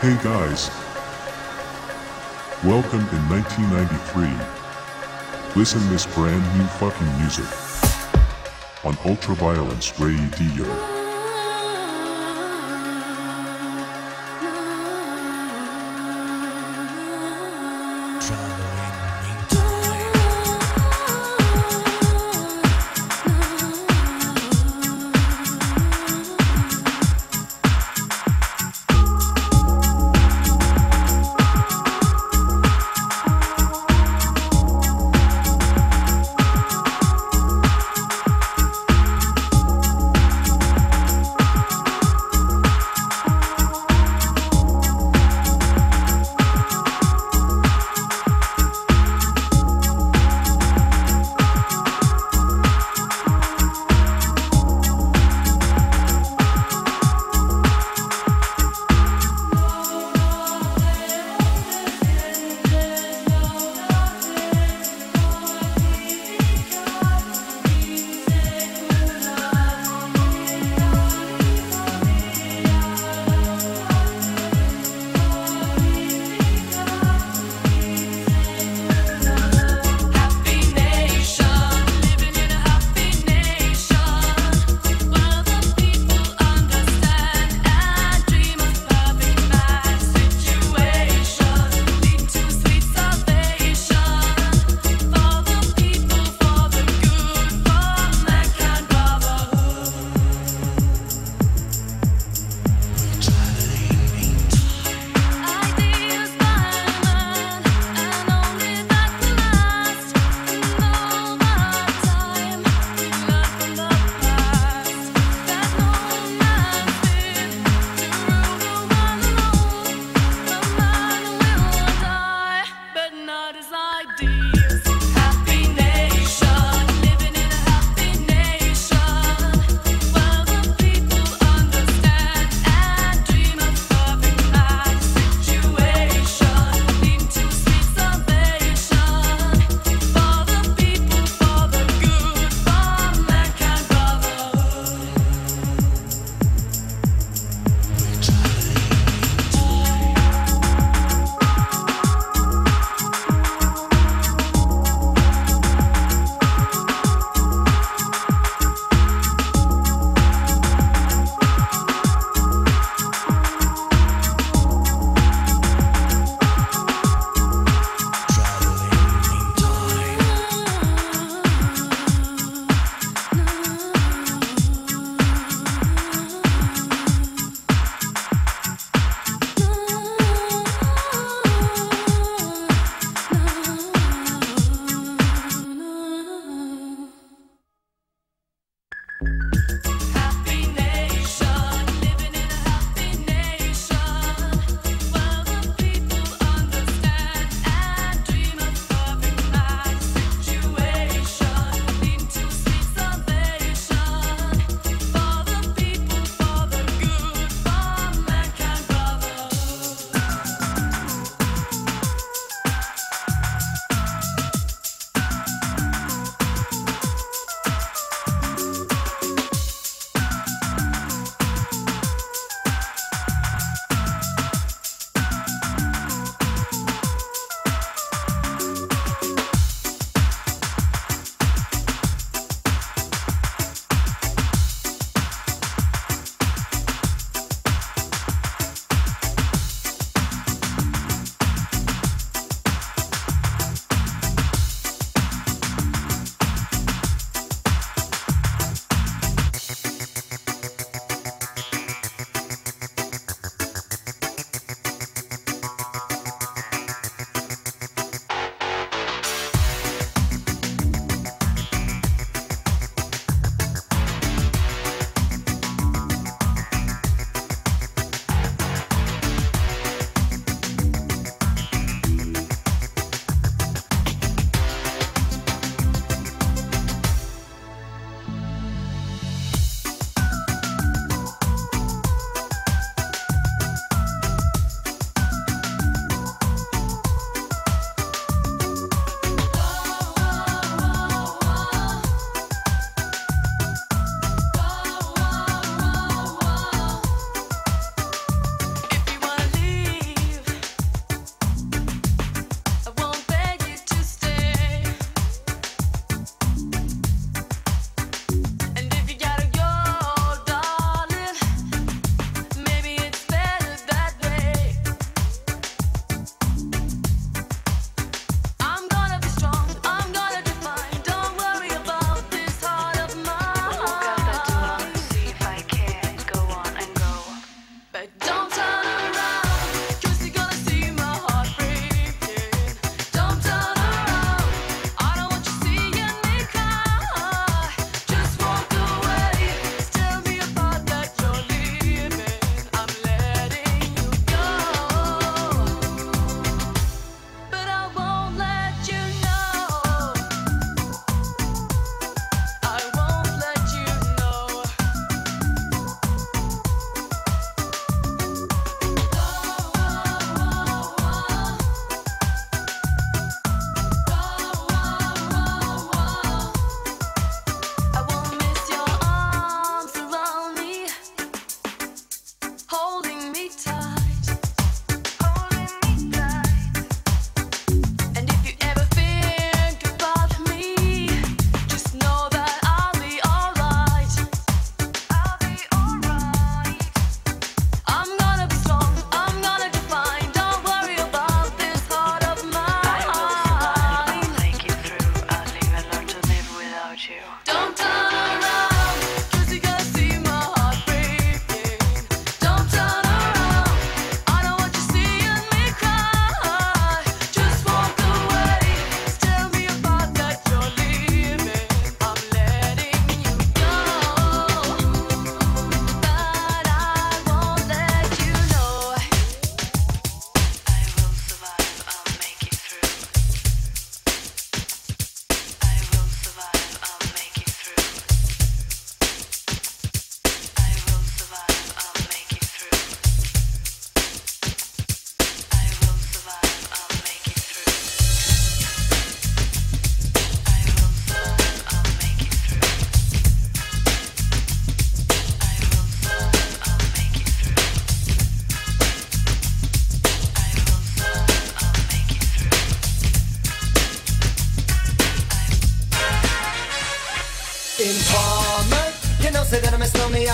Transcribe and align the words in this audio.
Hey 0.00 0.14
guys. 0.22 0.68
Welcome 2.62 3.00
in 3.00 3.28
1993. 3.30 4.28
Listen 5.58 5.80
this 5.88 6.04
brand 6.14 6.44
new 6.58 6.66
fucking 6.66 7.18
music. 7.18 7.46
On 8.84 8.92
Ultraviolence 9.06 9.98
Radio. 9.98 10.95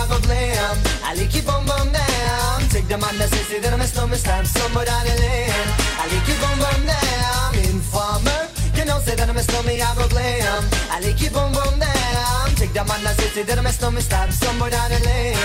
I 0.02 0.08
go 0.08 0.18
problem 0.18 0.76
Ali 1.06 1.26
ki 1.28 1.40
bom 1.46 1.62
bom 1.66 1.86
dem 1.94 2.68
Tek 2.70 2.88
dem 2.88 3.02
an 3.02 3.18
der 3.18 3.28
sisi 3.28 3.62
der 3.62 3.76
mes 3.76 3.94
no 3.94 4.06
mis 4.06 4.22
dem 4.22 4.44
Som 4.44 4.72
mor 4.74 4.88
an 4.96 5.06
elin 5.06 5.68
Ali 6.02 6.18
ki 6.26 6.34
bum 6.42 6.58
bum 6.58 6.80
damn. 6.90 7.54
Informer. 7.70 8.42
You 8.74 8.84
know 8.84 8.98
say 8.98 9.14
that 9.14 9.28
I'm 9.28 9.36
a 9.36 9.42
snowman, 9.42 9.80
I 9.80 9.94
go 9.94 10.08
glam 10.08 10.64
I 10.90 10.98
like 10.98 11.16
keep 11.16 11.36
on 11.36 11.52
bum 11.52 11.78
damn. 11.78 12.54
Take 12.56 12.72
the 12.72 12.82
man 12.84 13.04
that 13.04 13.14
says 13.16 13.46
that 13.46 13.58
I'm 13.58 13.66
a 13.66 13.70
snowman 13.70 14.02
Stop 14.02 14.32
somewhere 14.32 14.70
down 14.70 14.90
the 14.90 14.98
lane 15.06 15.36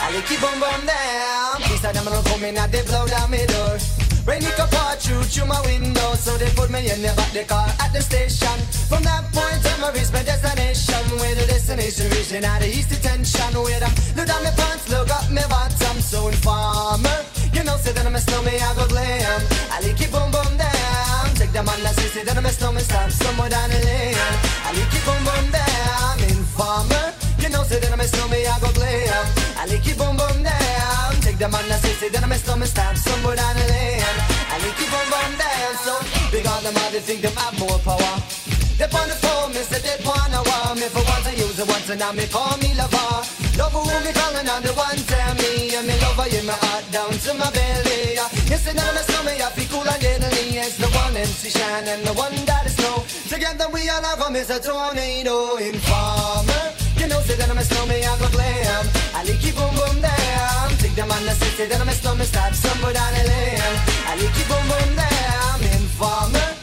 I 0.00 0.14
like 0.14 0.24
keep 0.26 0.42
on 0.42 0.58
bum 0.60 0.80
damn. 0.86 1.60
Please 1.62 1.80
tell 1.82 1.92
them 1.92 2.08
I'm 2.08 2.14
not 2.14 2.24
come 2.24 2.44
in 2.44 2.54
they 2.70 2.82
blow 2.88 3.06
down 3.06 3.30
my 3.30 3.44
door. 3.44 4.05
When 4.26 4.42
it 4.42 4.56
come 4.58 4.68
part 4.70 4.98
through 4.98 5.22
through 5.22 5.46
my 5.46 5.60
window, 5.62 6.14
so 6.18 6.36
they 6.36 6.50
put 6.58 6.68
me 6.68 6.90
in 6.90 7.00
the 7.00 7.14
back 7.14 7.30
the 7.30 7.44
car 7.44 7.70
at 7.78 7.92
the 7.94 8.02
station. 8.02 8.58
From 8.90 9.06
that 9.06 9.22
point 9.30 9.62
on, 9.70 9.86
I 9.86 9.94
reached 9.94 10.12
my 10.12 10.26
destination. 10.26 10.98
Where 11.22 11.36
the 11.38 11.46
destination 11.46 12.10
region 12.10 12.42
had 12.42 12.60
the 12.60 12.66
east 12.66 12.90
detention. 12.90 13.54
Where 13.54 13.78
the 13.78 13.86
look 14.18 14.26
down 14.26 14.42
my 14.42 14.50
pants, 14.50 14.90
look 14.90 15.14
up 15.14 15.30
my 15.30 15.46
bottom. 15.46 16.02
So 16.02 16.26
informer, 16.26 17.22
you 17.54 17.62
know, 17.62 17.78
say 17.78 17.92
that 17.94 18.02
I'm 18.02 18.16
a 18.16 18.18
snowman, 18.18 18.58
I 18.58 18.74
go 18.74 18.90
glam. 18.90 19.40
I 19.70 19.78
like 19.86 19.94
it 19.94 20.10
boom 20.10 20.34
boom 20.34 20.58
down. 20.58 21.30
Take 21.38 21.54
the 21.54 21.62
man 21.62 21.78
that 21.86 21.94
says 21.94 22.10
say 22.10 22.24
that 22.26 22.36
I'm 22.36 22.46
a 22.46 22.50
snowman, 22.50 22.82
stop 22.82 23.14
somewhere 23.14 23.48
down 23.48 23.70
the 23.70 23.78
lane. 23.86 24.18
I 24.66 24.74
like 24.74 24.90
it 24.90 25.06
boom 25.06 25.22
boom 25.22 25.46
down. 25.54 26.18
Informer, 26.34 27.14
you 27.38 27.48
know, 27.54 27.62
say 27.62 27.78
that 27.78 27.94
I'm 27.94 28.02
a 28.02 28.08
snowman, 28.10 28.42
I 28.42 28.58
go 28.58 28.74
glam. 28.74 29.22
I 29.54 29.70
like 29.70 29.86
it 29.86 29.94
boom 29.94 30.18
boom 30.18 30.42
down. 30.42 31.25
Big 31.36 31.52
them 31.52 31.54
on 31.54 31.68
the 31.68 31.76
city, 31.84 32.08
then 32.08 32.24
I 32.24 32.28
mess 32.28 32.40
them 32.48 32.62
and 32.64 32.70
stab 32.70 32.96
somewhere 32.96 33.36
down 33.36 33.52
the 33.60 33.68
lane. 33.68 34.00
And 34.56 34.62
they 34.64 34.72
keep 34.72 34.88
on 34.88 35.04
going 35.12 35.36
down, 35.36 35.76
so 35.84 35.92
big 36.32 36.48
on 36.48 36.64
them 36.64 36.72
all, 36.80 36.88
they 36.88 37.04
think 37.04 37.20
they 37.20 37.28
have 37.28 37.52
more 37.60 37.76
power. 37.84 38.16
They 38.80 38.88
on 38.88 39.04
the 39.04 39.16
phone, 39.20 39.52
me 39.52 39.60
say 39.60 39.84
they 39.84 40.00
want 40.00 40.32
a 40.32 40.40
war. 40.40 40.72
Me 40.80 40.88
for 40.88 41.04
once 41.04 41.28
to 41.28 41.36
use 41.36 41.60
it 41.60 41.68
once 41.68 41.92
and 41.92 42.00
now 42.00 42.16
me 42.16 42.24
call 42.32 42.56
me 42.64 42.72
lover. 42.72 43.20
Love 43.60 43.68
who 43.68 43.84
me 43.84 44.16
calling 44.16 44.48
on 44.48 44.64
the 44.64 44.72
one 44.80 44.96
tell 45.04 45.34
me, 45.36 45.76
and 45.76 45.84
me 45.84 46.00
lover 46.00 46.24
in 46.32 46.48
my 46.48 46.56
heart 46.56 46.88
down 46.88 47.12
to 47.12 47.30
my 47.36 47.52
belly. 47.52 48.16
Yes, 48.48 48.64
and 48.72 48.80
now 48.80 48.88
me 48.96 49.04
stomach, 49.04 49.36
I 49.36 49.52
feel 49.52 49.68
cool 49.68 49.84
and 49.84 50.00
deadly. 50.00 50.56
It's 50.56 50.80
the 50.80 50.88
one 50.88 51.20
MC 51.20 51.52
Shan 51.52 51.84
and 51.84 52.00
the 52.00 52.16
one 52.16 52.32
that 52.48 52.64
is 52.64 52.80
snow. 52.80 53.04
Together 53.28 53.68
we 53.68 53.84
all 53.92 54.00
have 54.00 54.16
from 54.16 54.32
Mister 54.32 54.56
a 54.56 54.60
tornado 54.64 55.60
informer 55.60 56.75
music 57.16 57.40
and 57.42 57.50
I'm 57.50 57.58
a 57.58 57.64
snowman, 57.64 58.04
I 58.04 58.18
go 58.18 58.28
glam. 58.28 58.84
I 59.14 59.24
like 59.24 59.44
you 59.44 59.52
boom 59.52 59.72
boom 59.74 60.00
damn. 60.00 60.70
Take 60.78 60.94
them 60.94 61.10
on 61.10 61.24
the 61.24 61.32
city, 61.32 61.68
then 61.68 61.80
I'm 61.80 61.88
a 61.88 61.92
snowman, 61.92 62.26
stop 62.26 62.52
somewhere 62.52 62.92
down 62.92 63.12
the 63.14 63.24
lane. 63.24 63.60
I 64.06 64.12
like 64.20 64.36
you 64.38 64.46
boom 64.50 64.64
boom 64.68 64.90
damn. 64.96 65.60
Informer 65.80 66.55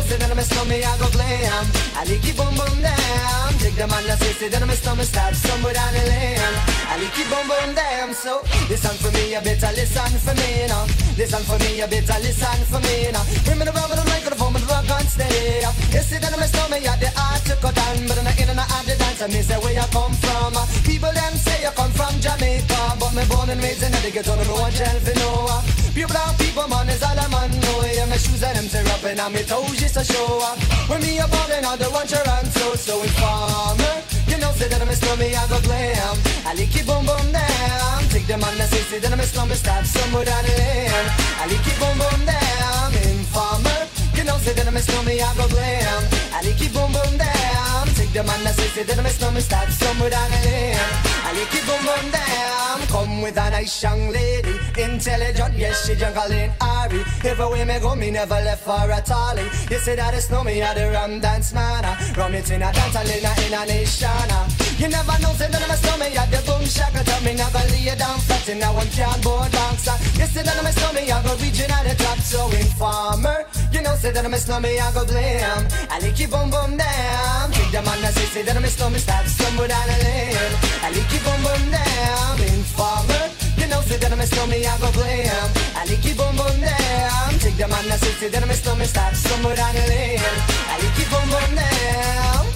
pussy, 0.00 0.16
then 0.16 0.34
my 0.36 0.42
stomach 0.42 0.84
I 0.84 0.96
go 0.98 1.08
glam. 1.12 1.64
I 1.96 2.04
like 2.08 2.24
it 2.24 2.36
boom 2.36 2.54
boom 2.56 2.76
damn. 2.80 3.52
Take 3.60 3.76
the 3.76 3.86
man 3.86 4.04
that's 4.08 4.20
sexy, 4.24 4.48
then 4.48 4.66
my 4.66 4.74
stomach 4.74 5.06
start 5.06 5.34
somewhere 5.36 5.74
down 5.74 5.92
the 5.92 6.02
lane. 6.08 6.56
I 6.88 6.96
like 6.96 7.18
it 7.18 7.28
boom 7.28 7.46
boom 7.48 7.74
damn. 7.74 8.12
So 8.14 8.42
listen 8.68 8.96
for 8.96 9.12
me, 9.12 9.32
you 9.32 9.40
better 9.40 9.70
listen 9.76 10.12
for 10.24 10.34
me 10.34 10.66
now. 10.68 10.86
Listen 11.16 11.42
for 11.44 11.58
me, 11.60 11.76
you 11.76 11.86
better 11.86 12.18
listen 12.24 12.60
for 12.72 12.80
me 12.80 13.12
now. 13.12 13.24
Bring 13.44 13.58
me 13.60 13.64
the 13.68 13.72
rubber, 13.76 13.96
the 13.96 14.04
microphone, 14.08 14.52
but 14.52 14.62
the 14.64 14.68
rock 14.72 14.90
on 14.90 15.04
stay. 15.04 15.60
You 15.92 16.02
see 16.02 16.18
that 16.18 16.32
my 16.32 16.48
stomach 16.48 16.84
at 16.84 16.98
the 17.00 17.10
art 17.14 17.44
to 17.48 17.54
cut 17.60 17.74
down, 17.76 18.08
but 18.08 18.16
in 18.16 18.24
the 18.24 18.32
in 18.40 18.48
and 18.48 18.60
out 18.60 18.84
the 18.88 18.96
dance, 18.96 19.20
I 19.20 19.28
miss 19.28 19.48
way 19.52 19.76
I 19.76 19.86
come 19.92 20.14
from. 20.16 20.56
People 20.88 21.12
them 21.12 21.34
say 21.36 21.60
you 21.62 21.72
come 21.76 21.92
from 21.92 22.14
Jamaica, 22.24 22.96
but 22.98 23.12
me 23.12 23.24
born 23.28 23.50
and 23.52 23.60
raised 23.60 23.84
in 23.84 23.92
the 23.92 24.10
ghetto, 24.10 24.32
no 24.32 24.54
one 24.56 24.72
tell 24.72 24.98
for 25.04 25.14
no. 25.20 25.60
Pure 25.92 26.08
brown 26.08 26.32
people, 26.38 26.66
man, 26.68 26.88
is 26.88 27.02
all 27.02 27.18
I'm 27.18 27.34
on. 27.34 27.50
No, 27.50 27.82
yeah, 27.84 28.06
my 28.06 28.16
shoes 28.16 28.42
and 28.42 28.56
them 28.56 28.68
tear 28.70 28.86
up 28.94 29.04
and 29.04 29.20
I'm 29.20 29.34
toes, 29.44 29.82
you 29.82 29.89
I 29.96 30.02
a 30.02 30.04
show 30.04 30.38
up. 30.38 30.58
When 30.88 31.00
me 31.02 31.18
a 31.18 31.26
ball 31.26 31.50
and 31.50 31.66
other 31.66 31.82
don't 31.84 31.92
want 31.92 32.10
your 32.12 32.22
hand 32.22 32.46
so 32.46 32.74
so 32.74 33.02
informer. 33.02 33.94
You 34.30 34.38
know 34.38 34.52
say 34.52 34.68
that 34.68 34.80
I'm 34.80 34.88
a 34.88 34.94
slummy, 34.94 35.34
I 35.34 35.42
go 35.48 35.58
glam. 35.66 36.16
I 36.46 36.54
lick 36.54 36.76
it 36.76 36.86
boom 36.86 37.04
boom 37.04 37.32
down. 37.32 37.98
Take 38.08 38.26
them 38.28 38.44
on 38.44 38.56
the 38.56 38.66
say 38.70 38.82
say 38.86 38.98
that 39.00 39.12
I'm 39.12 39.18
a 39.18 39.24
slummy, 39.24 39.54
stop 39.54 39.84
somewhere 39.84 40.24
down 40.24 40.44
the 40.44 40.54
lane. 40.54 41.06
I 41.42 41.46
lick 41.50 41.66
it 41.66 41.76
boom 41.82 41.98
boom 41.98 42.22
down. 42.22 42.94
Informer. 43.02 43.80
You 44.14 44.22
know 44.22 44.38
say 44.38 44.52
that 44.52 44.68
I'm 44.68 44.76
a 44.76 44.80
slummy, 44.80 45.20
I 45.20 45.34
go 45.34 45.48
glam. 45.48 46.02
I 46.34 46.42
lick 46.46 46.62
it 46.62 46.72
boom 46.72 46.92
boom 46.92 47.18
down 47.18 47.99
the 48.12 48.84
didn't 48.86 49.02
miss 49.04 49.20
no 49.20 49.30
mistakes, 49.30 49.30
nummer 49.30 49.40
stad 49.40 49.72
som 49.72 49.96
hvordan 49.96 50.30
er 50.32 50.46
er. 50.46 50.72
er 50.72 51.10
I 51.26 51.32
like 51.36 51.54
it 51.58 51.64
boom 51.66 51.82
boom 51.86 52.10
der 52.10 52.86
Come 52.90 53.22
with 53.22 53.38
a 53.38 53.50
nice 53.50 53.82
young 53.82 54.10
lady 54.10 54.54
Intelligent, 54.78 55.54
yes 55.56 55.86
she 55.86 55.94
jungle 55.94 56.32
in 56.32 56.50
Ari. 56.60 57.00
If 57.30 57.38
way 57.38 57.64
me 57.64 57.78
go, 57.78 57.94
me 57.94 58.10
never 58.10 58.40
left 58.46 58.64
for 58.64 58.90
a 58.98 59.00
tally 59.00 59.46
You 59.70 59.78
say 59.78 59.96
that 59.96 60.14
it's 60.14 60.30
no 60.30 60.42
me, 60.42 60.62
I 60.62 60.74
the 60.74 60.90
rum 60.90 61.20
dance 61.20 61.52
man 61.54 61.84
Rum 62.16 62.34
it 62.34 62.50
in 62.50 62.62
a 62.62 62.72
dance, 62.72 62.96
I 62.96 63.02
in 63.46 63.54
a 63.54 63.64
nation 63.66 64.59
you 64.80 64.88
never 64.88 65.12
know, 65.20 65.36
say 65.36 65.44
that 65.52 65.60
I'm 65.60 65.68
a 65.68 65.76
stomach, 65.76 66.08
yeah, 66.08 66.24
the 66.32 66.40
boom 66.48 66.64
shaka 66.64 67.04
tell 67.04 67.20
me, 67.20 67.36
never 67.36 67.60
lay 67.68 67.92
down 68.00 68.16
flat, 68.24 68.48
and 68.48 68.60
now 68.64 68.72
I'm 68.72 68.88
cardboard 68.88 69.52
boxer. 69.52 69.92
You 70.16 70.24
say 70.24 70.40
that 70.40 70.56
I'm 70.56 70.64
a 70.64 70.72
stomach, 70.72 71.04
I 71.04 71.20
go 71.20 71.36
region 71.36 71.68
at 71.68 71.84
the 71.84 71.92
top, 72.00 72.16
so 72.24 72.48
informer. 72.48 73.44
You 73.76 73.84
know, 73.84 73.92
say 74.00 74.08
that 74.08 74.24
I'm 74.24 74.32
a 74.32 74.40
stomach, 74.40 74.72
I 74.72 74.88
go 74.96 75.04
blam. 75.04 75.68
I 75.92 76.00
lick 76.00 76.16
you 76.16 76.32
boom 76.32 76.48
boom 76.48 76.80
down. 76.80 77.52
Take 77.52 77.76
them 77.76 77.84
on 77.92 78.00
the 78.00 78.08
say, 78.08 78.24
say 78.32 78.40
that 78.40 78.56
I'm 78.56 78.64
a 78.64 78.72
stomach, 78.72 79.04
stop 79.04 79.28
stumble 79.28 79.68
down 79.68 79.84
the 79.84 79.96
lane. 80.00 80.52
I 80.80 80.88
lick 80.96 81.12
you 81.12 81.20
boom 81.28 81.40
boom 81.44 81.62
down. 81.68 82.40
Informer. 82.40 83.24
You 83.60 83.68
know, 83.68 83.84
say 83.84 84.00
that 84.00 84.08
I'm 84.08 84.16
a 84.16 84.24
stomach, 84.24 84.64
I 84.64 84.74
go 84.80 84.88
blam. 84.96 85.48
I 85.76 85.84
lick 85.92 86.04
you 86.08 86.16
boom 86.16 86.32
boom 86.40 86.56
down. 86.56 87.36
Take 87.36 87.60
them 87.60 87.68
on 87.68 87.84
the 87.84 88.00
say, 88.00 88.16
say 88.16 88.28
that 88.32 88.40
I'm 88.40 88.48
a 88.48 88.56
stomach, 88.56 88.88
stop 88.88 89.12
stumble 89.12 89.52
down 89.52 89.76
the 89.76 89.84
lane. 89.92 90.24
I 90.72 90.80
lick 90.80 90.96
you 90.96 91.04
boom 91.12 91.28
boom 91.28 91.52
down. 91.52 92.48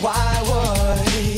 Why 0.00 0.16
would 0.48 1.37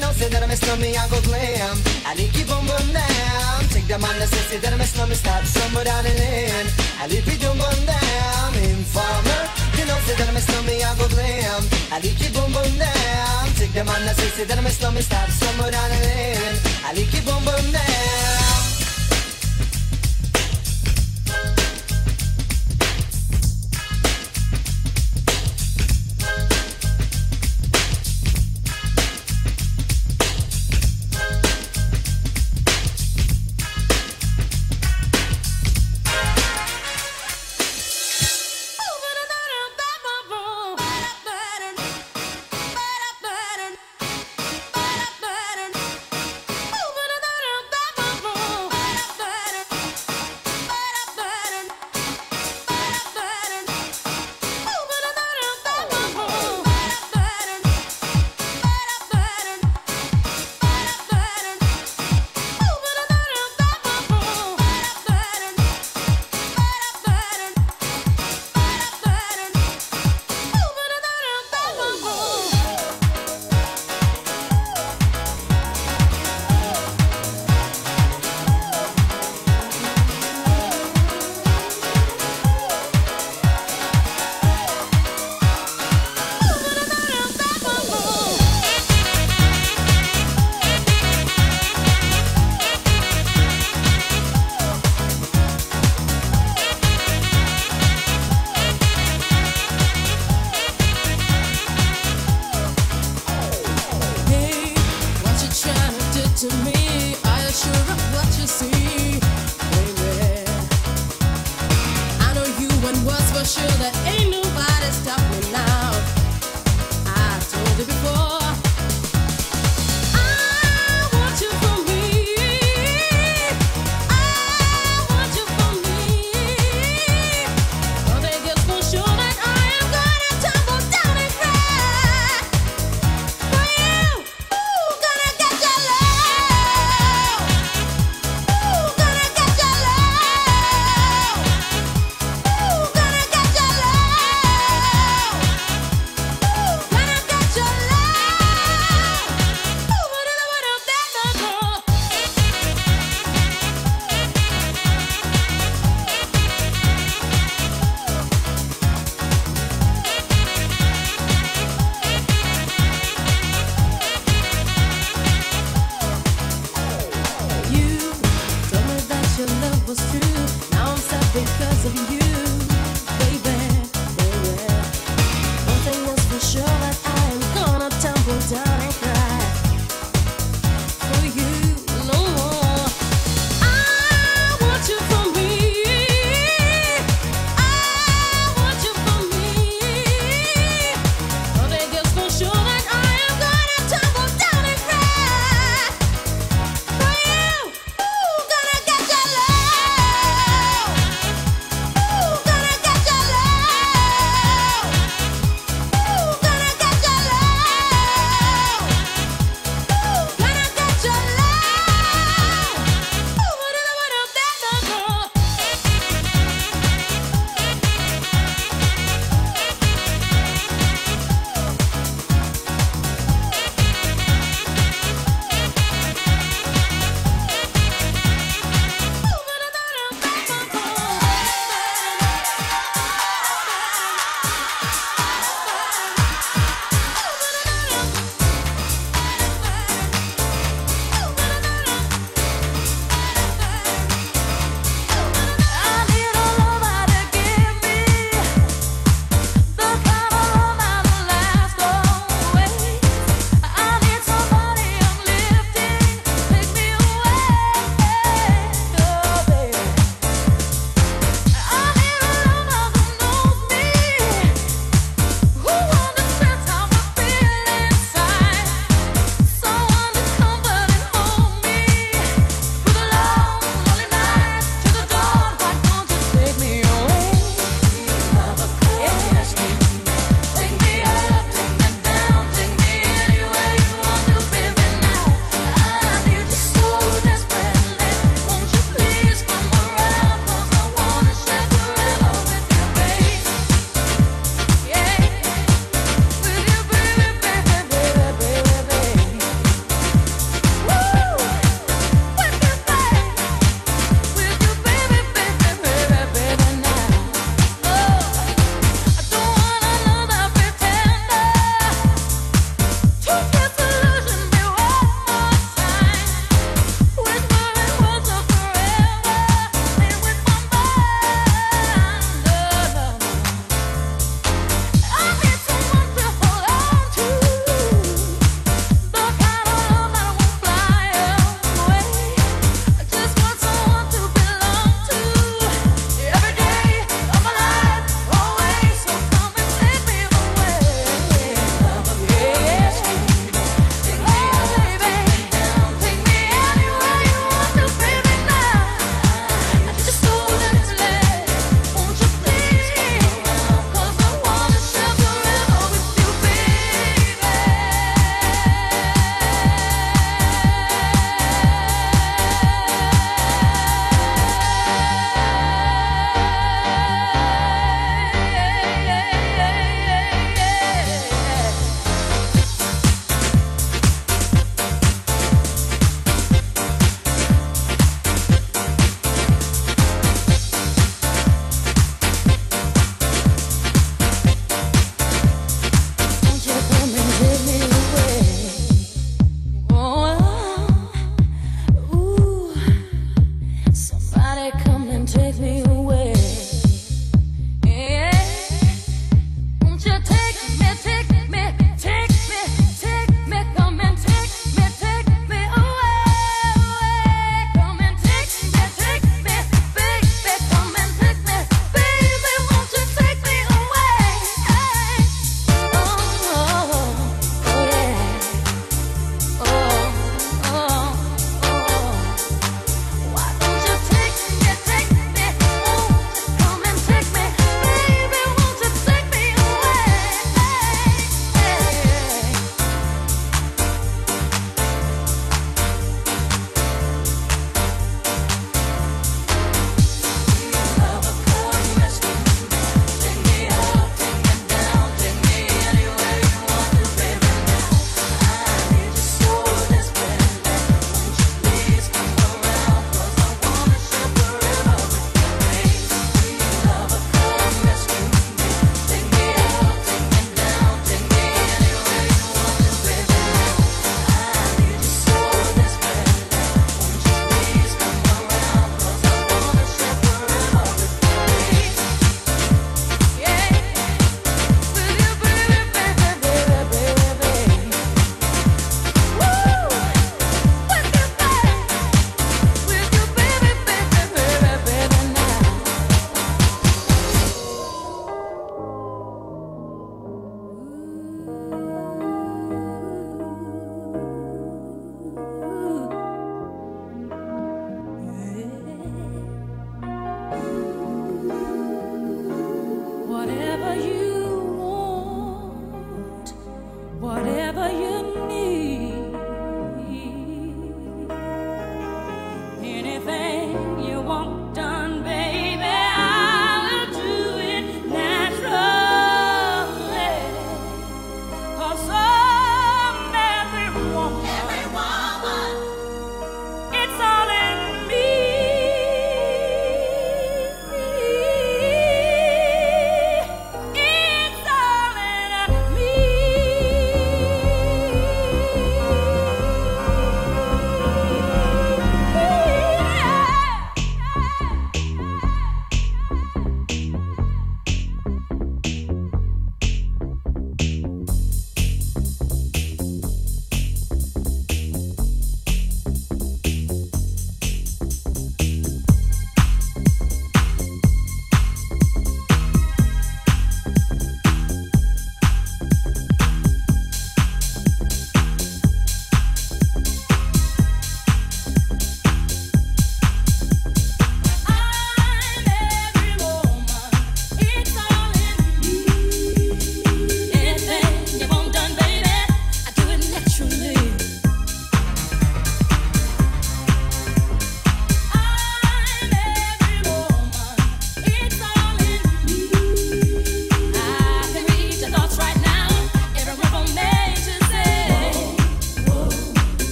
know, 0.00 0.12
say 0.12 0.28
that 0.28 0.42
I'm 0.42 0.50
a 0.50 0.56
slummy, 0.56 0.96
I 0.96 1.08
go 1.08 1.20
glam. 1.20 1.76
I 2.08 2.14
need 2.14 2.32
keep 2.32 2.50
on 2.50 2.64
boom 2.66 2.88
down. 2.92 3.58
Take 3.68 3.86
them 3.86 4.02
on 4.02 4.16
the 4.18 4.26
say 4.26 4.58
that 4.58 4.72
I'm 4.72 4.80
a 4.80 4.86
slummy, 4.86 5.14
stop 5.14 5.44
somewhere 5.44 5.84
down 5.84 6.04
the 6.04 6.10
lane. 6.10 6.68
I 7.00 7.06
leave 7.06 7.28
it 7.28 7.40
boom 7.40 7.56
boom 7.60 7.80
down. 7.86 8.50
Informer, 8.56 9.42
you 9.78 9.84
know, 9.86 9.98
say 10.08 10.16
that 10.16 10.28
I'm 10.28 10.36
a 10.36 10.40
slummy, 10.40 10.82
I 10.82 10.90
go 10.96 11.06
glam. 11.08 11.62
I 11.92 12.00
need 12.00 12.16
keep 12.16 12.32
boom 12.32 12.50
boom 12.52 12.72
down. 12.80 13.44
Take 13.60 13.76
on 13.76 14.00
the 14.06 14.14
say 14.16 14.44
that 14.44 14.58
I'm 14.58 14.66
a 14.66 14.70
slummy, 14.70 15.02
stop 15.02 15.28
somewhere 15.28 15.70
down 15.70 15.88
the 15.90 16.00
lane. 16.08 16.56
I 16.84 16.92
leave 16.96 17.14
it 17.14 17.24
boom 17.24 17.44
boom 17.44 17.72
down. 17.72 18.39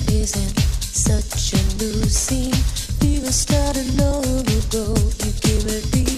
such 0.00 1.52
a 1.52 1.62
new 1.78 2.02
scene. 2.08 2.54
Even 3.02 3.30
started 3.30 3.86
long 3.96 4.24
ago. 4.24 4.94
You 5.22 5.32
give 5.40 5.66
it. 5.66 6.13